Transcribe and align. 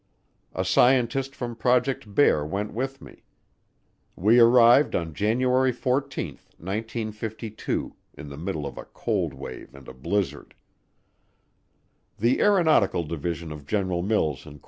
A 0.55 0.65
scientist 0.65 1.35
from 1.35 1.55
Project 1.55 2.15
Bear 2.15 2.43
went 2.43 2.73
with 2.73 3.03
me. 3.03 3.21
We 4.15 4.39
arrived 4.39 4.95
on 4.95 5.13
January 5.13 5.71
14, 5.71 6.39
1952, 6.57 7.95
in 8.15 8.27
the 8.29 8.35
middle 8.35 8.65
of 8.65 8.79
a 8.79 8.85
cold 8.85 9.35
wave 9.35 9.75
and 9.75 9.87
a 9.87 9.93
blizzard. 9.93 10.55
The 12.17 12.39
Aeronautical 12.41 13.03
Division 13.03 13.51
of 13.51 13.67
General 13.67 14.01
Mills, 14.01 14.45
Inc. 14.45 14.59